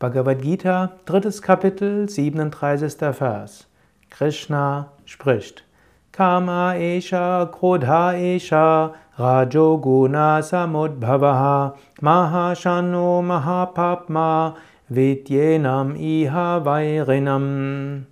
[0.00, 3.12] Bhagavad Gita, drittes Kapitel, 37.
[3.12, 3.66] Vers.
[4.08, 5.62] Krishna spricht.
[6.10, 14.56] Kama esha krodha esha rajoguna samudbhavaha mahashano mahapapma
[14.90, 18.06] vidyenam iha vairinam.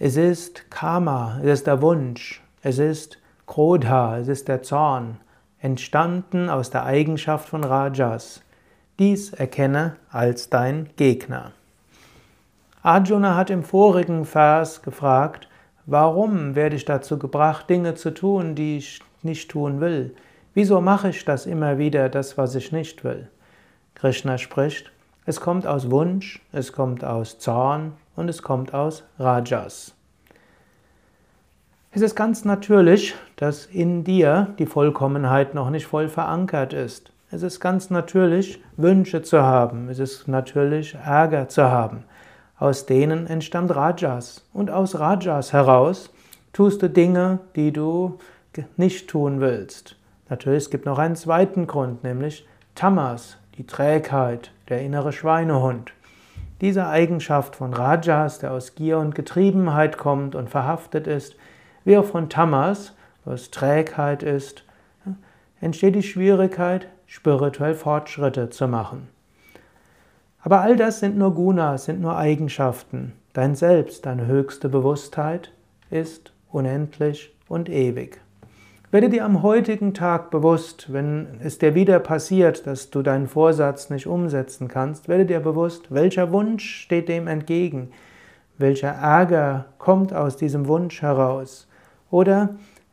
[0.00, 5.18] Es ist Karma, es ist der Wunsch, es ist Krodha, es ist der Zorn,
[5.60, 8.43] entstanden aus der Eigenschaft von Rajas.
[9.00, 11.50] Dies erkenne als dein Gegner.
[12.82, 15.48] Arjuna hat im vorigen Vers gefragt,
[15.84, 20.14] warum werde ich dazu gebracht, Dinge zu tun, die ich nicht tun will?
[20.54, 23.28] Wieso mache ich das immer wieder, das, was ich nicht will?
[23.96, 24.92] Krishna spricht,
[25.26, 29.94] es kommt aus Wunsch, es kommt aus Zorn und es kommt aus Rajas.
[31.90, 37.13] Es ist ganz natürlich, dass in dir die Vollkommenheit noch nicht voll verankert ist.
[37.34, 39.88] Es ist ganz natürlich, Wünsche zu haben.
[39.88, 42.04] Es ist natürlich, Ärger zu haben.
[42.60, 44.48] Aus denen entstammt Rajas.
[44.52, 46.10] Und aus Rajas heraus
[46.52, 48.20] tust du Dinge, die du
[48.76, 49.96] nicht tun willst.
[50.28, 55.92] Natürlich, es gibt noch einen zweiten Grund, nämlich Tamas, die Trägheit, der innere Schweinehund.
[56.60, 61.34] Diese Eigenschaft von Rajas, der aus Gier und Getriebenheit kommt und verhaftet ist,
[61.84, 64.62] wie auch von Tamas, was Trägheit ist,
[65.60, 69.08] entsteht die Schwierigkeit, spirituell Fortschritte zu machen.
[70.42, 73.12] Aber all das sind nur Gunas, sind nur Eigenschaften.
[73.32, 75.52] Dein Selbst, deine höchste Bewusstheit
[75.90, 78.20] ist unendlich und ewig.
[78.90, 83.90] Werde dir am heutigen Tag bewusst, wenn es dir wieder passiert, dass du deinen Vorsatz
[83.90, 87.90] nicht umsetzen kannst, werde dir bewusst, welcher Wunsch steht dem entgegen,
[88.56, 91.66] welcher Ärger kommt aus diesem Wunsch heraus
[92.10, 92.50] oder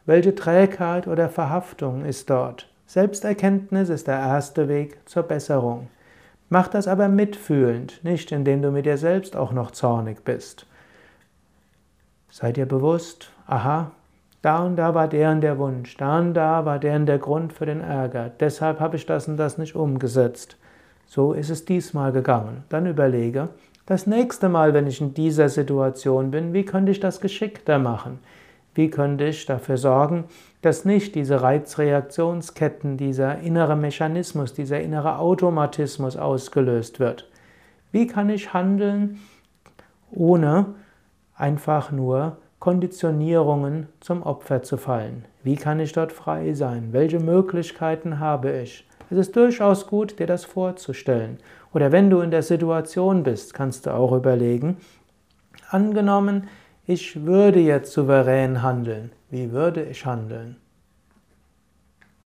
[0.07, 2.70] welche Trägheit oder Verhaftung ist dort.
[2.91, 5.87] Selbsterkenntnis ist der erste Weg zur Besserung.
[6.49, 10.65] Mach das aber mitfühlend, nicht indem du mit dir selbst auch noch zornig bist.
[12.29, 13.91] Sei dir bewusst, aha,
[14.41, 17.19] da und da war der und der Wunsch, da und da war der und der
[17.19, 20.57] Grund für den Ärger, deshalb habe ich das und das nicht umgesetzt.
[21.05, 22.65] So ist es diesmal gegangen.
[22.67, 23.47] Dann überlege,
[23.85, 28.19] das nächste Mal, wenn ich in dieser Situation bin, wie könnte ich das geschickter machen?
[28.73, 30.25] Wie könnte ich dafür sorgen,
[30.61, 37.29] dass nicht diese Reizreaktionsketten, dieser innere Mechanismus, dieser innere Automatismus ausgelöst wird?
[37.91, 39.19] Wie kann ich handeln,
[40.11, 40.75] ohne
[41.35, 45.25] einfach nur Konditionierungen zum Opfer zu fallen?
[45.43, 46.89] Wie kann ich dort frei sein?
[46.91, 48.87] Welche Möglichkeiten habe ich?
[49.09, 51.39] Es ist durchaus gut, dir das vorzustellen.
[51.73, 54.77] Oder wenn du in der Situation bist, kannst du auch überlegen,
[55.69, 56.47] angenommen,
[56.91, 59.11] ich würde jetzt souverän handeln.
[59.29, 60.57] Wie würde ich handeln?